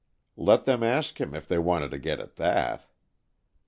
Let 0.41 0.65
them 0.65 0.81
ask 0.81 1.21
him, 1.21 1.35
if 1.35 1.47
they 1.47 1.59
wanted 1.59 1.91
to 1.91 1.99
get 1.99 2.19
at 2.19 2.37
that! 2.37 2.85